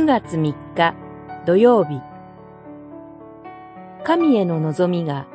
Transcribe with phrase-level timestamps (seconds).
[0.00, 0.94] 9月3日
[1.44, 2.00] 土曜日。
[4.02, 5.26] 神への望みが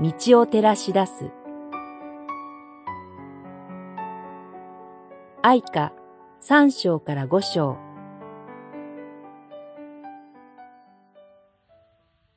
[0.00, 1.32] 道を照らし出す。
[5.42, 5.92] 愛歌
[6.38, 7.78] 三章から五章。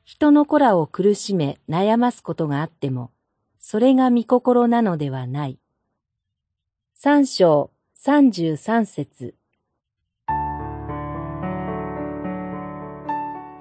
[0.02, 3.12] 人の子らを苦しめ悩ますことがあっても、
[3.60, 5.60] それが御心なのではない。
[6.94, 9.36] 三章三十三節。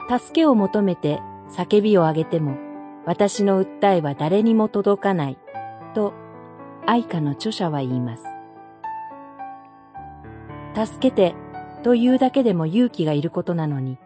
[0.08, 1.20] 助けを求めて
[1.50, 2.58] 叫びを上げても、
[3.06, 5.38] 私の訴えは誰にも届かない、
[5.94, 6.14] と
[6.86, 8.24] 愛歌の著者は言います。
[10.88, 11.36] 助けて
[11.84, 13.98] というだけでも勇気がいることなのに、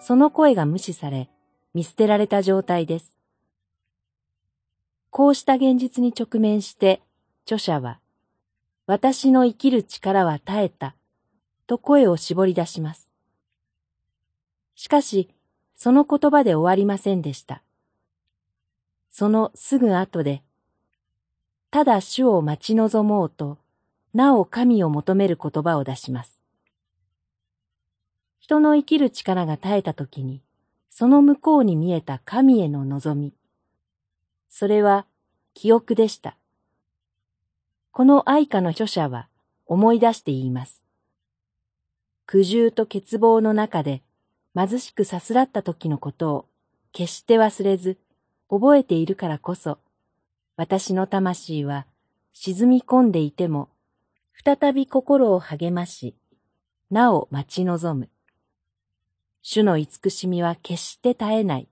[0.00, 1.28] その声が無視され、
[1.74, 3.16] 見捨てられた状態です。
[5.10, 7.02] こうした現実に直面して、
[7.44, 7.98] 著者は、
[8.86, 10.94] 私の生きる力は絶えた、
[11.66, 13.10] と声を絞り出します。
[14.74, 15.28] しかし、
[15.82, 17.62] その言葉で終わりませんでした。
[19.10, 20.42] そのすぐ後で、
[21.70, 23.56] ただ主を待ち望もうと、
[24.12, 26.42] なお神を求める言葉を出します。
[28.40, 30.42] 人の生きる力が絶えた時に、
[30.90, 33.32] その向こうに見えた神への望み。
[34.50, 35.06] それは
[35.54, 36.36] 記憶でした。
[37.90, 39.28] この愛歌の著者は
[39.64, 40.82] 思い出して言います。
[42.26, 44.02] 苦渋と欠乏の中で
[44.56, 46.46] 貧しくさすらった時のことを
[46.92, 47.98] 決して忘れず
[48.48, 49.78] 覚えているからこそ、
[50.56, 51.86] 私の魂は
[52.32, 53.68] 沈み込んでいても、
[54.44, 56.16] 再び心を励まし、
[56.90, 58.08] なお待ち望む。
[59.42, 61.68] 主の慈しみは決して絶えない。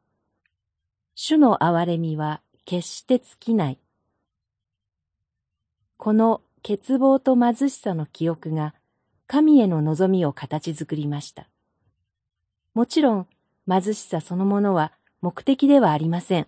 [1.14, 3.78] 主の憐れみは決して尽きない。
[5.96, 8.74] この欠乏と貧しさの記憶が
[9.26, 11.48] 神への望みを形作りました。
[12.78, 13.26] もちろん
[13.68, 16.46] 貧しさそのものは目的ではありません。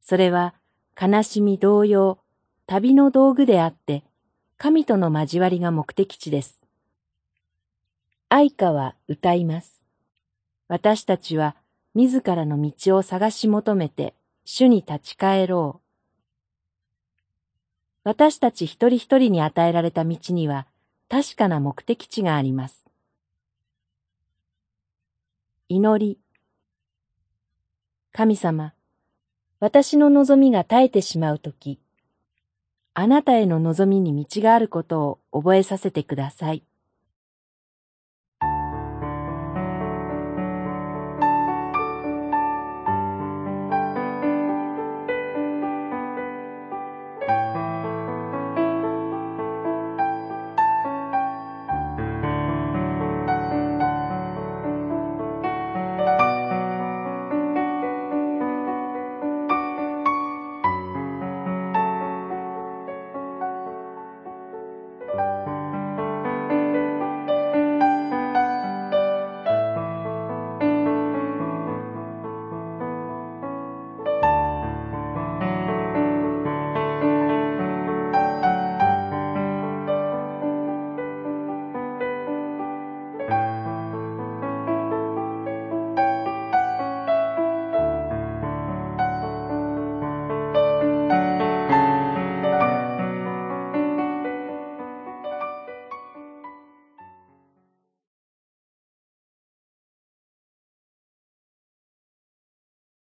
[0.00, 0.54] それは
[0.98, 2.16] 悲しみ同様、
[2.66, 4.02] 旅の道具であって、
[4.56, 6.64] 神との交わりが目的地です。
[8.30, 9.82] 愛歌は歌います。
[10.68, 11.54] 私たちは
[11.94, 14.14] 自らの道を探し求めて
[14.46, 15.86] 主に立ち返ろう。
[18.04, 20.66] 私たち一人一人に与えられた道には
[21.10, 22.83] 確かな目的地があります。
[25.66, 26.18] 祈り。
[28.12, 28.74] 神様、
[29.60, 31.80] 私の望みが絶えてしまうとき、
[32.92, 36.64] あなたへの望みに道があることを覚えさせてください。